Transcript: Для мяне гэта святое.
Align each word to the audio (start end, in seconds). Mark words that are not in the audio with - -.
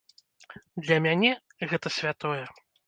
Для 0.85 0.97
мяне 1.05 1.31
гэта 1.73 1.87
святое. 2.01 2.45